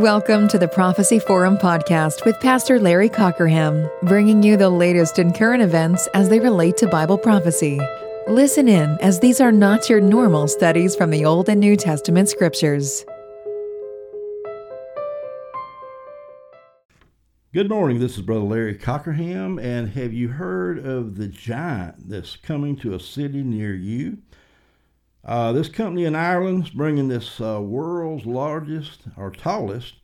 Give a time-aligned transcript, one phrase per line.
[0.00, 5.30] Welcome to the Prophecy Forum podcast with Pastor Larry Cockerham, bringing you the latest in
[5.30, 7.78] current events as they relate to Bible prophecy.
[8.26, 12.30] Listen in, as these are not your normal studies from the Old and New Testament
[12.30, 13.04] scriptures.
[17.52, 17.98] Good morning.
[17.98, 22.94] This is Brother Larry Cockerham, and have you heard of the giant that's coming to
[22.94, 24.16] a city near you?
[25.24, 29.96] Uh, this company in Ireland is bringing this uh, world's largest or tallest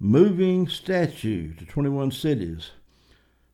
[0.00, 2.70] moving statue to 21 cities.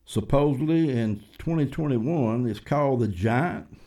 [0.05, 3.77] Supposedly in 2021, it's called the Giant.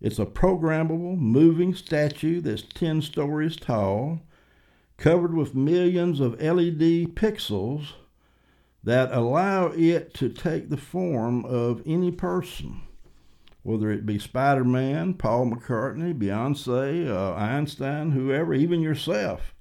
[0.00, 4.20] It's a programmable moving statue that's 10 stories tall,
[4.96, 7.94] covered with millions of LED pixels
[8.84, 12.82] that allow it to take the form of any person
[13.62, 19.54] whether it be Spider Man, Paul McCartney, Beyonce, uh, Einstein, whoever, even yourself.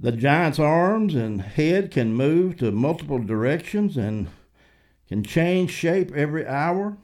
[0.00, 4.28] The giant's arms and head can move to multiple directions and
[5.08, 6.96] can change shape every hour.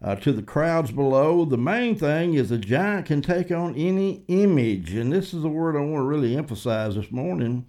[0.00, 4.22] Uh, to the crowds below, the main thing is the giant can take on any
[4.28, 7.66] image, and this is the word I want to really emphasize this morning,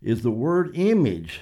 [0.00, 1.40] is the word image.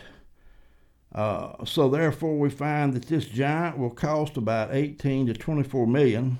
[1.14, 6.38] Uh, so therefore, we find that this giant will cost about 18 to 24 million,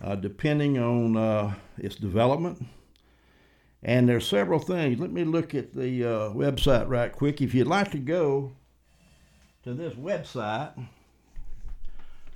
[0.00, 2.64] uh, depending on uh, its development.
[3.82, 4.98] And there's several things.
[5.00, 7.40] Let me look at the uh, website right quick.
[7.40, 8.52] If you'd like to go
[9.64, 10.88] to this website,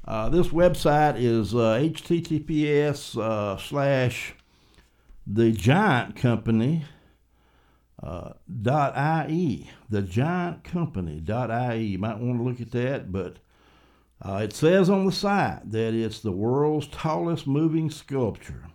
[0.04, 4.34] uh, this website is https uh, slash
[5.26, 6.84] the giant company
[8.02, 8.32] uh,
[9.28, 11.82] .ie, the giant company .ie.
[11.84, 13.36] You might want to look at that, but
[14.22, 18.66] uh, it says on the site that it's the world's tallest moving sculpture,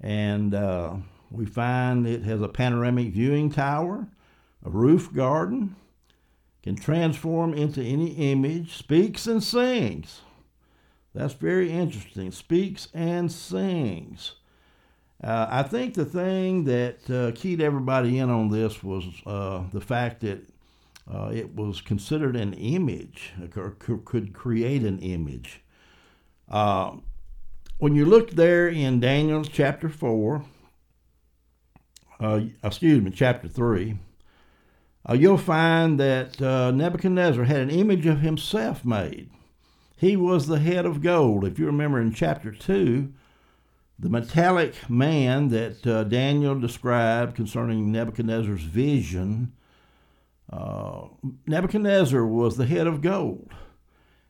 [0.00, 0.94] and uh,
[1.30, 4.08] we find it has a panoramic viewing tower,
[4.64, 5.76] a roof garden,
[6.62, 10.22] can transform into any image, speaks and sings.
[11.14, 12.32] That's very interesting.
[12.32, 14.32] Speaks and sings.
[15.22, 19.80] Uh, I think the thing that uh, keyed everybody in on this was uh, the
[19.80, 20.46] fact that
[21.12, 25.62] uh, it was considered an image, or could create an image.
[26.48, 26.96] Uh,
[27.78, 30.44] when you look there in Daniel chapter 4,
[32.20, 33.98] uh, excuse me, chapter 3,
[35.14, 39.30] you'll find that Nebuchadnezzar had an image of himself made.
[39.96, 41.44] He was the head of gold.
[41.44, 43.12] If you remember in chapter 2,
[43.98, 49.52] the metallic man that uh, Daniel described concerning Nebuchadnezzar's vision,
[50.52, 51.06] uh,
[51.46, 53.52] Nebuchadnezzar was the head of gold.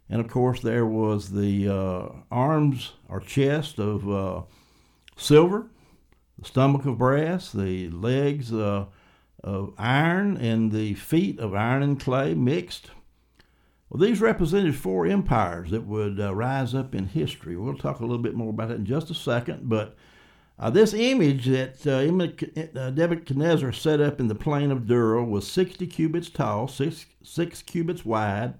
[0.08, 4.42] And of course, there was the uh, arms or chest of uh,
[5.16, 5.66] silver,
[6.38, 8.86] the stomach of brass, the legs uh,
[9.42, 12.90] of iron, and the feet of iron and clay mixed.
[13.94, 17.56] Well, these represented four empires that would uh, rise up in history.
[17.56, 19.94] We'll talk a little bit more about that in just a second, but
[20.58, 25.46] uh, this image that uh, uh Nebuchadnezzar set up in the plain of Dura was
[25.46, 28.54] 60 cubits tall, six, six cubits wide,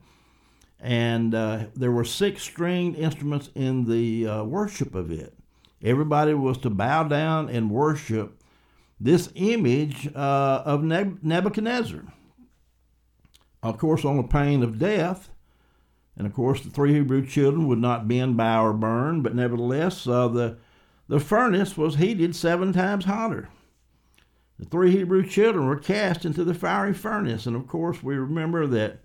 [0.79, 5.35] and uh, there were six stringed instruments in the uh, worship of it.
[5.83, 8.41] Everybody was to bow down and worship
[9.01, 12.05] this image of Nebuchadnezzar
[13.65, 15.31] of course, on the pain of death.
[16.17, 20.07] And of course, the three Hebrew children would not bend, bow, or burn, but nevertheless,
[20.07, 20.59] uh, the,
[21.09, 23.49] the furnace was heated seven times hotter.
[24.59, 27.47] The three Hebrew children were cast into the fiery furnace.
[27.47, 29.01] And of course, we remember that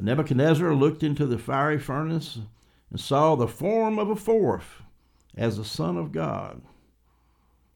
[0.00, 2.40] Nebuchadnezzar looked into the fiery furnace
[2.90, 4.82] and saw the form of a fourth
[5.36, 6.62] as the Son of God.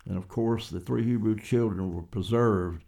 [0.04, 2.82] And of course, the three Hebrew children were preserved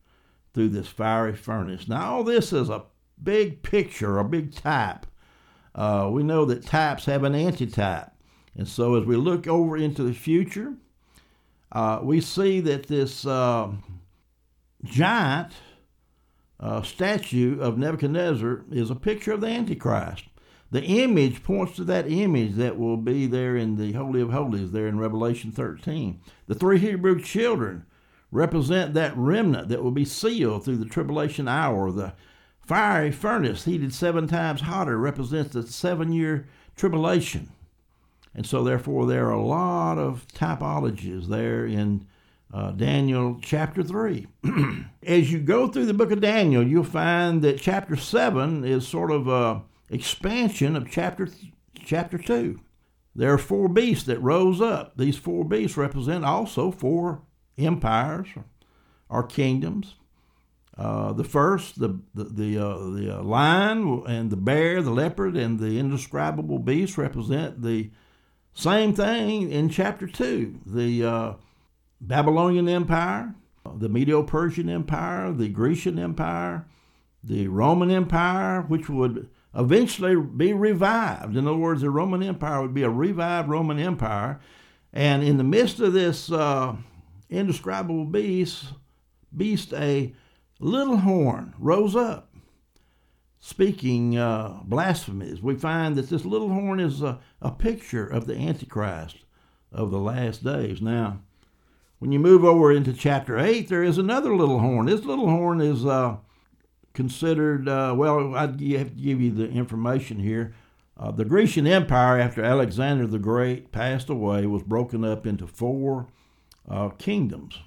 [0.53, 1.87] through this fiery furnace.
[1.87, 2.85] Now, all this is a
[3.23, 5.07] big picture, a big type.
[5.75, 8.13] Uh, we know that types have an antitype.
[8.57, 10.75] And so as we look over into the future,
[11.73, 13.71] uh, we see that this uh,
[14.85, 15.53] giant
[16.59, 20.25] uh, statue of Nebuchadnezzar is a picture of the Antichrist.
[20.73, 24.71] The image points to that image that will be there in the Holy of Holies,
[24.71, 26.21] there in Revelation 13.
[26.47, 27.87] The three Hebrew children
[28.31, 32.13] represent that remnant that will be sealed through the tribulation hour, the
[32.71, 36.47] fiery furnace heated seven times hotter represents the seven year
[36.77, 37.51] tribulation.
[38.33, 42.07] And so, therefore, there are a lot of typologies there in
[42.55, 44.25] uh, Daniel chapter 3.
[45.03, 49.11] As you go through the book of Daniel, you'll find that chapter 7 is sort
[49.11, 49.63] of a
[49.93, 51.29] expansion of chapter,
[51.75, 52.61] chapter 2.
[53.17, 54.97] There are four beasts that rose up.
[54.97, 57.23] These four beasts represent also four
[57.59, 58.29] empires
[59.09, 59.97] or kingdoms.
[60.81, 65.37] Uh, the first, the the the, uh, the uh, lion and the bear, the leopard,
[65.37, 67.91] and the indescribable beast represent the
[68.55, 70.59] same thing in chapter two.
[70.65, 71.33] The uh,
[72.01, 73.35] Babylonian Empire,
[73.77, 76.67] the Medo-Persian Empire, the Grecian Empire,
[77.23, 81.37] the Roman Empire, which would eventually be revived.
[81.37, 84.41] In other words, the Roman Empire would be a revived Roman Empire,
[84.95, 86.75] and in the midst of this uh,
[87.29, 88.73] indescribable beast,
[89.37, 90.15] beast a
[90.61, 92.33] little horn rose up,
[93.41, 95.43] speaking uh, blasphemies.
[95.43, 99.25] We find that this little horn is a, a picture of the Antichrist
[99.73, 100.81] of the last days.
[100.81, 101.21] Now,
[101.99, 104.87] when you move over into chapter 8, there is another little horn.
[104.87, 106.17] This little horn is uh,
[106.93, 110.55] considered, uh, well, I have to give you the information here.
[110.97, 116.09] Uh, the Grecian Empire, after Alexander the Great passed away, was broken up into four
[116.69, 117.59] uh, kingdoms.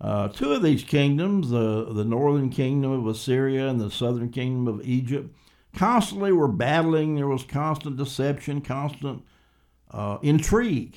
[0.00, 4.68] Uh, two of these kingdoms, the, the northern kingdom of Assyria and the southern kingdom
[4.68, 5.34] of Egypt,
[5.74, 7.14] constantly were battling.
[7.14, 9.22] There was constant deception, constant
[9.90, 10.96] uh, intrigue.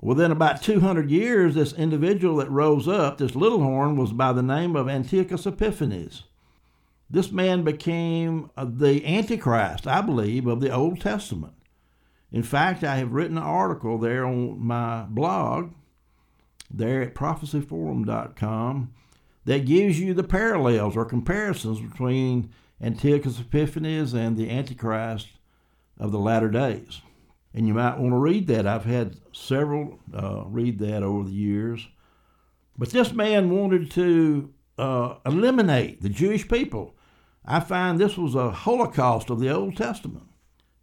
[0.00, 4.42] Within about 200 years, this individual that rose up, this little horn, was by the
[4.42, 6.24] name of Antiochus Epiphanes.
[7.08, 11.54] This man became uh, the Antichrist, I believe, of the Old Testament.
[12.32, 15.70] In fact, I have written an article there on my blog
[16.70, 18.92] there at prophecyforum.com
[19.44, 25.28] that gives you the parallels or comparisons between Antiochus Epiphanes and the Antichrist
[25.98, 27.00] of the latter days.
[27.54, 28.66] And you might want to read that.
[28.66, 31.88] I've had several uh, read that over the years.
[32.76, 36.94] But this man wanted to uh, eliminate the Jewish people.
[37.46, 40.26] I find this was a holocaust of the Old Testament.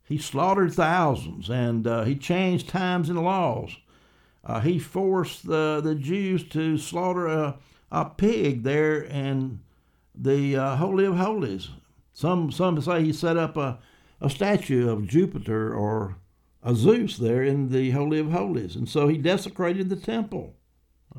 [0.06, 3.78] He slaughtered thousands and uh, he changed times and laws
[4.46, 7.58] uh, he forced the, the Jews to slaughter a,
[7.92, 9.62] a pig there in
[10.14, 11.70] the uh, Holy of Holies.
[12.14, 13.80] Some, some say he set up a,
[14.22, 16.18] a statue of Jupiter or
[16.62, 18.76] a Zeus there in the Holy of Holies.
[18.76, 20.56] And so he desecrated the temple.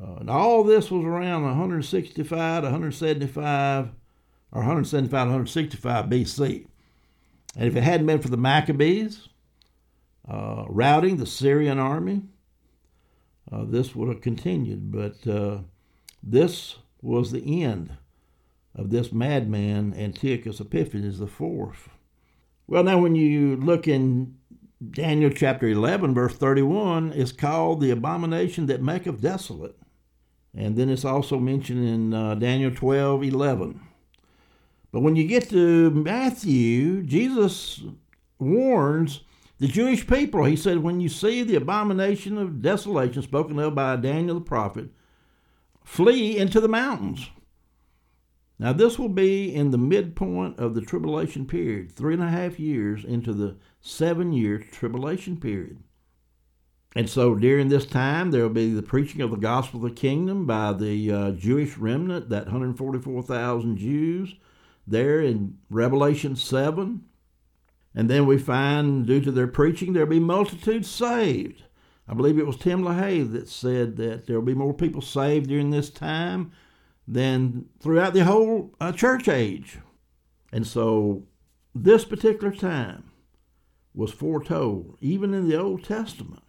[0.01, 3.85] Uh, and all this was around 165 to 175
[4.51, 6.67] or 175 to 165 BC.
[7.55, 9.29] And if it hadn't been for the Maccabees
[10.29, 12.23] uh, routing the Syrian army,
[13.51, 14.91] uh, this would have continued.
[14.91, 15.59] But uh,
[16.23, 17.97] this was the end
[18.73, 21.89] of this madman, Antiochus Epiphanes the fourth.
[22.67, 24.35] Well, now when you look in
[24.91, 29.77] Daniel chapter 11, verse 31, it's called the abomination that maketh desolate.
[30.53, 33.79] And then it's also mentioned in uh, Daniel 12, 11.
[34.91, 37.83] But when you get to Matthew, Jesus
[38.39, 39.21] warns
[39.57, 43.95] the Jewish people, he said, when you see the abomination of desolation spoken of by
[43.95, 44.89] Daniel the prophet,
[45.83, 47.29] flee into the mountains.
[48.57, 52.59] Now, this will be in the midpoint of the tribulation period, three and a half
[52.59, 55.79] years into the seven year tribulation period.
[56.95, 59.99] And so during this time, there will be the preaching of the gospel of the
[59.99, 64.35] kingdom by the uh, Jewish remnant, that 144,000 Jews,
[64.87, 67.03] there in Revelation 7.
[67.95, 71.63] And then we find, due to their preaching, there'll be multitudes saved.
[72.07, 75.71] I believe it was Tim LaHaye that said that there'll be more people saved during
[75.71, 76.51] this time
[77.07, 79.79] than throughout the whole uh, church age.
[80.51, 81.23] And so
[81.73, 83.11] this particular time
[83.93, 86.43] was foretold, even in the Old Testament.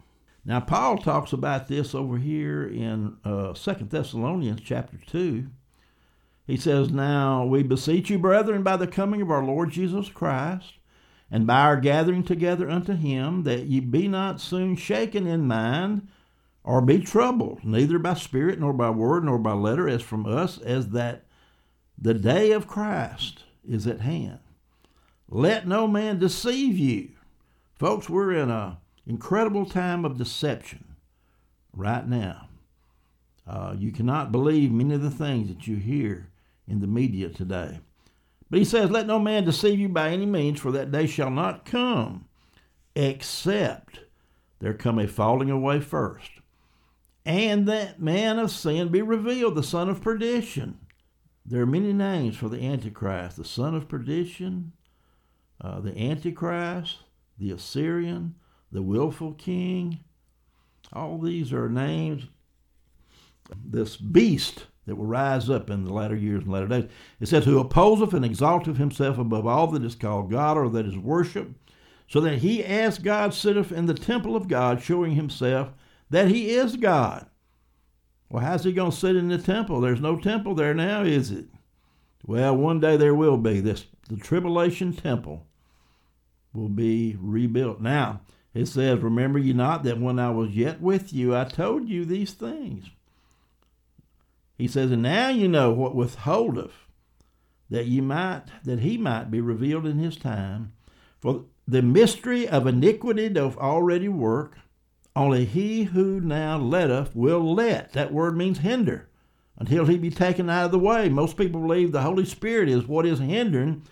[0.44, 5.46] Now, Paul talks about this over here in uh, 2 Thessalonians chapter 2.
[6.46, 10.74] He says, Now we beseech you, brethren, by the coming of our Lord Jesus Christ,
[11.30, 16.08] and by our gathering together unto him, that ye be not soon shaken in mind,
[16.62, 20.58] or be troubled, neither by spirit, nor by word, nor by letter, as from us,
[20.58, 21.24] as that
[21.98, 24.38] the day of Christ is at hand.
[25.28, 27.10] Let no man deceive you.
[27.74, 30.84] Folks, we're in an incredible time of deception
[31.72, 32.48] right now.
[33.46, 36.28] Uh, you cannot believe many of the things that you hear
[36.66, 37.80] in the media today.
[38.50, 41.30] But he says, Let no man deceive you by any means, for that day shall
[41.30, 42.26] not come,
[42.94, 44.00] except
[44.60, 46.30] there come a falling away first,
[47.24, 50.78] and that man of sin be revealed, the son of perdition.
[51.44, 54.72] There are many names for the Antichrist the son of perdition,
[55.60, 56.98] uh, the Antichrist,
[57.38, 58.34] the Assyrian,
[58.72, 60.00] the willful king.
[60.92, 62.26] All these are names.
[63.64, 66.88] This beast that will rise up in the latter years and latter days.
[67.20, 70.86] It says, Who opposeth and exalteth himself above all that is called God or that
[70.86, 71.70] is worshipped,
[72.08, 75.70] so that he as God sitteth in the temple of God, showing himself
[76.10, 77.26] that he is God.
[78.28, 79.80] Well, how's he going to sit in the temple?
[79.80, 81.46] There's no temple there now, is it?
[82.24, 83.60] Well, one day there will be.
[83.60, 85.46] This the tribulation temple
[86.52, 87.80] will be rebuilt.
[87.80, 88.20] Now,
[88.54, 92.04] it says, Remember ye not that when I was yet with you, I told you
[92.04, 92.90] these things.
[94.56, 96.72] He says, And now you know what withholdeth,
[97.68, 100.72] that ye might that he might be revealed in his time.
[101.20, 104.58] For the mystery of iniquity doth already work.
[105.14, 107.92] Only he who now letteth will let.
[107.92, 109.08] That word means hinder
[109.58, 111.08] until he be taken out of the way.
[111.08, 113.82] Most people believe the Holy Spirit is what is hindering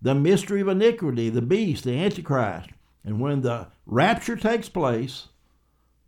[0.00, 2.70] the mystery of iniquity, the beast, the Antichrist.
[3.04, 5.28] And when the rapture takes place,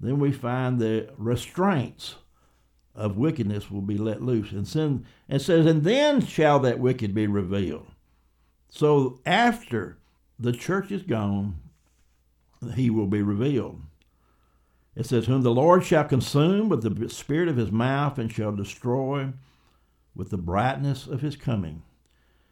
[0.01, 2.17] then we find the restraints
[2.95, 4.53] of wickedness will be let loose.
[4.53, 7.87] And, sin, and says, and then shall that wicked be revealed.
[8.69, 9.99] So after
[10.39, 11.61] the church is gone,
[12.75, 13.81] he will be revealed.
[14.95, 18.53] It says, Whom the Lord shall consume with the spirit of his mouth and shall
[18.53, 19.33] destroy
[20.15, 21.83] with the brightness of his coming.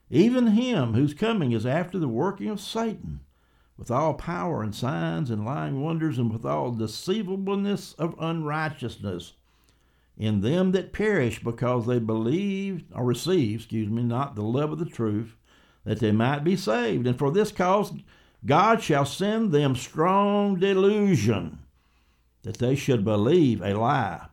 [0.09, 3.21] Even him whose coming is after the working of Satan,
[3.77, 9.35] with all power and signs and lying wonders, and with all deceivableness of unrighteousness
[10.17, 14.79] in them that perish because they believe or receive, excuse me, not the love of
[14.79, 15.37] the truth,
[15.85, 17.07] that they might be saved.
[17.07, 17.93] And for this cause
[18.45, 21.59] God shall send them strong delusion
[22.43, 24.27] that they should believe a lie,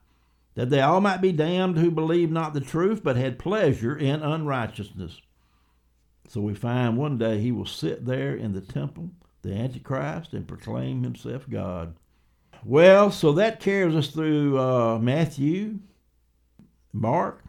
[0.56, 4.22] that they all might be damned who believed not the truth, but had pleasure in
[4.22, 5.22] unrighteousness.
[6.30, 10.48] So we find one day he will sit there in the temple, the Antichrist, and
[10.48, 11.96] proclaim himself God.
[12.66, 15.80] Well, so that carries us through uh, Matthew,
[16.92, 17.44] Mark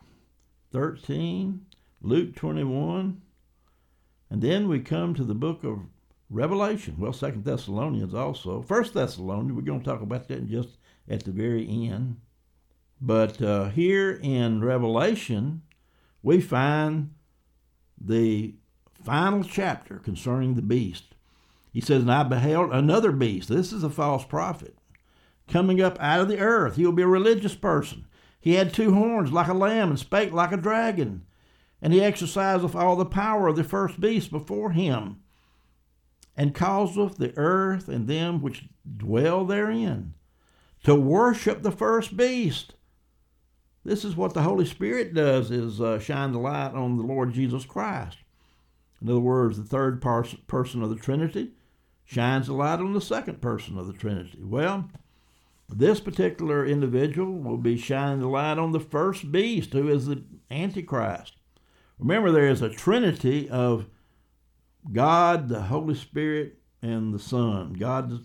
[0.72, 1.64] 13,
[2.02, 3.20] Luke 21,
[4.30, 5.80] and then we come to the book of
[6.30, 6.96] Revelation.
[6.98, 8.60] Well, Second Thessalonians also.
[8.60, 10.76] First Thessalonians, we're going to talk about that just
[11.08, 12.20] at the very end.
[13.00, 15.62] But uh, here in Revelation,
[16.22, 17.14] we find
[17.98, 18.54] the
[19.02, 21.14] final chapter concerning the beast.
[21.72, 23.48] He says, And I beheld another beast.
[23.48, 24.76] This is a false prophet
[25.48, 26.76] coming up out of the earth.
[26.76, 28.06] He will be a religious person.
[28.40, 31.24] He had two horns like a lamb and spake like a dragon.
[31.80, 35.20] And he exerciseth all the power of the first beast before him
[36.36, 40.14] and causeth the earth and them which dwell therein
[40.84, 42.74] to worship the first beast.
[43.84, 47.32] This is what the Holy Spirit does: is uh, shine the light on the Lord
[47.32, 48.18] Jesus Christ.
[49.00, 51.52] In other words, the third person of the Trinity
[52.04, 54.38] shines the light on the second person of the Trinity.
[54.42, 54.88] Well,
[55.68, 60.22] this particular individual will be shining the light on the first beast, who is the
[60.50, 61.36] Antichrist.
[61.98, 63.86] Remember, there is a trinity of
[64.92, 67.74] God, the Holy Spirit, and the Son.
[67.74, 68.24] God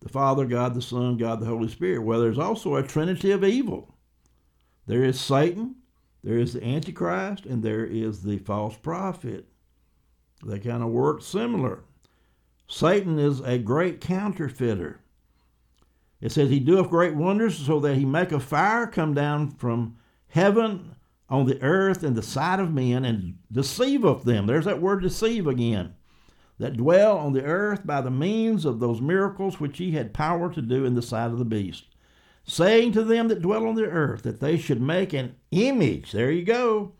[0.00, 2.02] the Father, God the Son, God the Holy Spirit.
[2.02, 3.94] Well, there's also a trinity of evil.
[4.86, 5.76] There is Satan,
[6.24, 9.46] there is the Antichrist, and there is the false prophet.
[10.44, 11.84] They kind of work similar.
[12.66, 15.00] Satan is a great counterfeiter.
[16.20, 19.96] It says he doeth great wonders so that he make a fire come down from
[20.28, 20.94] heaven
[21.28, 24.46] on the earth in the sight of men and deceiveth them.
[24.46, 25.94] There's that word deceive again
[26.60, 30.52] that dwell on the earth by the means of those miracles which he had power
[30.52, 31.86] to do in the sight of the beast,
[32.44, 36.12] saying to them that dwell on the earth that they should make an image.
[36.12, 36.92] There you go.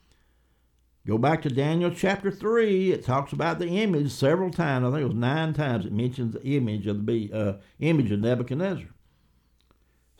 [1.07, 2.93] Go back to Daniel chapter 3.
[2.93, 4.87] It talks about the image several times.
[4.87, 8.21] I think it was nine times it mentions the image of the uh, image of
[8.21, 8.89] Nebuchadnezzar.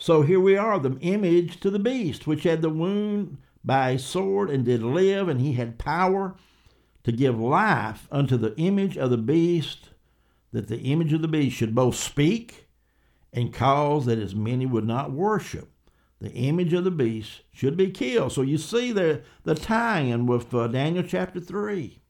[0.01, 3.99] So here we are, the image to the beast, which had the wound by a
[3.99, 6.37] sword and did live, and he had power
[7.05, 9.91] to give life unto the image of the beast,
[10.53, 12.67] that the image of the beast should both speak
[13.31, 15.71] and cause that as many would not worship.
[16.19, 18.33] The image of the beast should be killed.
[18.33, 22.01] So you see the, the tie-in with uh, Daniel chapter 3.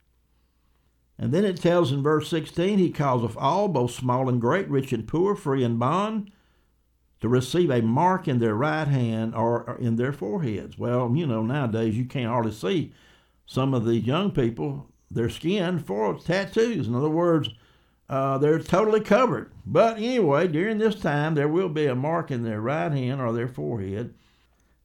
[1.18, 4.92] And then it tells in verse 16, He causeth all, both small and great, rich
[4.92, 6.30] and poor, free and bond,
[7.20, 10.78] to receive a mark in their right hand or in their foreheads.
[10.78, 12.92] Well, you know, nowadays you can't hardly see
[13.46, 16.88] some of these young people, their skin for tattoos.
[16.88, 17.50] In other words,
[18.08, 19.52] uh, they're totally covered.
[19.66, 23.32] But anyway, during this time, there will be a mark in their right hand or
[23.32, 24.14] their forehead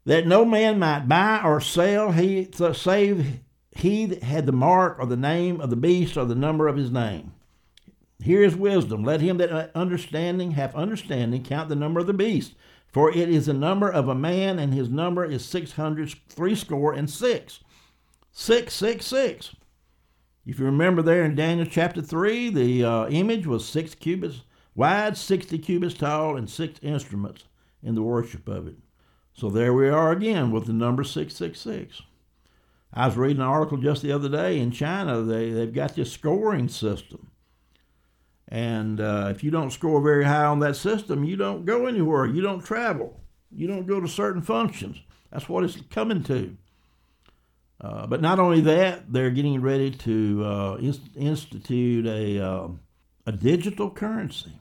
[0.06, 3.39] that no man might buy or sell he, save
[3.72, 6.77] he that had the mark or the name of the beast or the number of
[6.77, 7.34] his name.
[8.19, 9.03] Here is wisdom.
[9.03, 12.53] Let him that understanding have understanding count the number of the beast,
[12.88, 16.93] for it is the number of a man, and his number is six hundred threescore
[16.93, 17.60] and six.
[18.38, 19.55] 666.
[20.45, 24.41] If you remember there in Daniel chapter 3, the uh, image was six cubits
[24.75, 27.45] wide, 60 cubits tall, and six instruments
[27.81, 28.75] in the worship of it.
[29.34, 32.01] So there we are again with the number 666.
[32.93, 35.22] I was reading an article just the other day in China.
[35.22, 37.31] They, they've got this scoring system.
[38.48, 42.25] And uh, if you don't score very high on that system, you don't go anywhere.
[42.25, 43.20] You don't travel.
[43.52, 44.98] You don't go to certain functions.
[45.32, 46.56] That's what it's coming to.
[47.82, 52.68] Uh, but not only that, they're getting ready to uh, inst- institute a, uh,
[53.25, 54.54] a digital currency.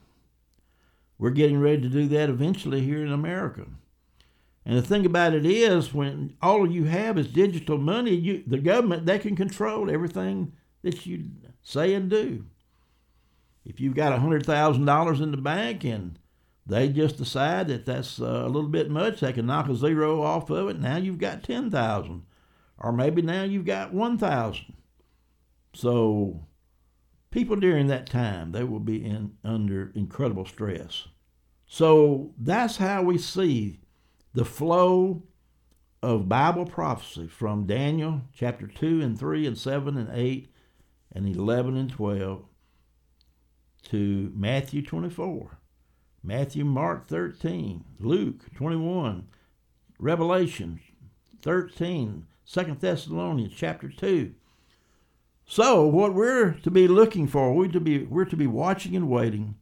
[1.17, 3.65] We're getting ready to do that eventually here in America.
[4.65, 8.57] And the thing about it is, when all you have is digital money, you, the
[8.57, 11.25] government they can control everything that you
[11.61, 12.45] say and do.
[13.65, 16.19] If you've got hundred thousand dollars in the bank and
[16.65, 20.21] they just decide that that's uh, a little bit much, they can knock a zero
[20.21, 20.79] off of it.
[20.79, 22.23] Now you've got ten thousand,
[22.77, 24.73] or maybe now you've got one thousand.
[25.73, 26.45] So,
[27.31, 31.07] people during that time they will be in under incredible stress.
[31.67, 33.79] So that's how we see
[34.33, 35.23] the flow
[36.03, 40.53] of Bible prophecy from Daniel chapter 2 and 3 and 7 and 8
[41.13, 42.45] and 11 and 12
[43.85, 45.57] to Matthew 24,
[46.23, 49.27] Matthew, Mark 13, Luke 21,
[49.99, 50.79] Revelation
[51.41, 54.33] 13, 2 Thessalonians chapter 2.
[55.47, 59.09] So what we're to be looking for, we're to be, we're to be watching and
[59.09, 59.55] waiting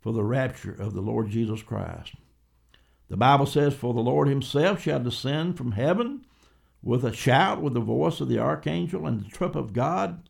[0.00, 2.12] for the rapture of the Lord Jesus Christ.
[3.08, 6.24] The Bible says, For the Lord himself shall descend from heaven
[6.82, 10.28] with a shout, with the voice of the archangel and the trump of God.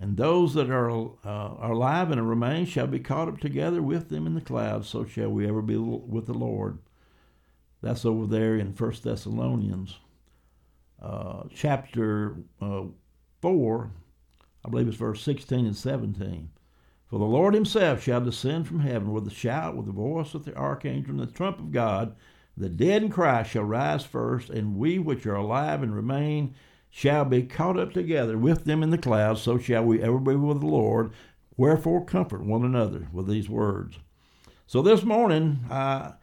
[0.00, 4.08] And those that are, uh, are alive and remain shall be caught up together with
[4.08, 4.88] them in the clouds.
[4.88, 6.78] So shall we ever be with the Lord.
[7.82, 9.98] That's over there in 1 Thessalonians
[11.02, 12.82] uh, chapter uh,
[13.40, 13.90] 4,
[14.64, 16.50] I believe it's verse 16 and 17.
[17.06, 20.44] For the Lord himself shall descend from heaven with a shout, with the voice of
[20.44, 22.14] the archangel, and the trump of God.
[22.56, 26.54] The dead in Christ shall rise first, and we which are alive and remain
[26.90, 29.40] shall be caught up together with them in the clouds.
[29.40, 31.12] So shall we ever be with the Lord.
[31.56, 33.98] Wherefore comfort one another with these words.
[34.66, 36.14] So this morning, I,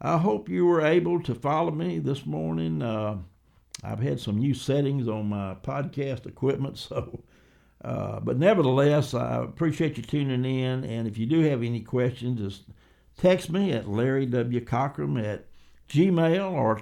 [0.00, 2.82] I hope you were able to follow me this morning.
[2.82, 3.18] Uh,
[3.82, 7.20] I've had some new settings on my podcast equipment, so
[7.84, 10.84] uh, but nevertheless, I appreciate you tuning in.
[10.84, 12.62] And if you do have any questions, just
[13.18, 14.60] text me at Larry W.
[14.64, 15.44] Cockerham at
[15.88, 16.80] Gmail or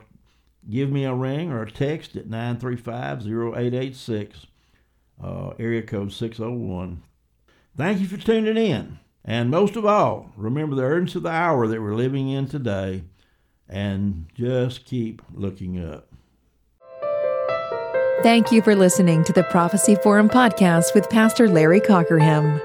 [0.68, 4.46] give me a ring or a text at 935 0886,
[5.22, 7.02] uh, area code 601.
[7.76, 8.98] Thank you for tuning in.
[9.24, 13.04] And most of all, remember the urgency of the hour that we're living in today
[13.68, 16.08] and just keep looking up.
[18.22, 22.60] Thank you for listening to the Prophecy Forum podcast with Pastor Larry Cockerham.